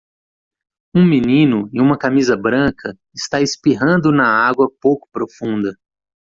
[0.95, 5.77] Um menino em uma camisa branca está espirrando na água pouco profunda.